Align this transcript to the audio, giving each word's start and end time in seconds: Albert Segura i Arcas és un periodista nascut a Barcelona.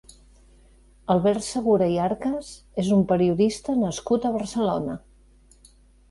Albert 1.15 1.43
Segura 1.47 1.89
i 1.95 1.99
Arcas 2.05 2.49
és 2.83 2.89
un 2.95 3.03
periodista 3.11 3.75
nascut 3.83 4.25
a 4.25 4.33
Barcelona. 4.37 4.97